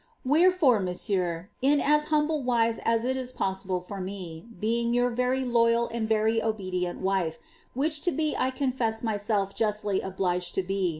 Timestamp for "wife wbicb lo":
7.01-8.17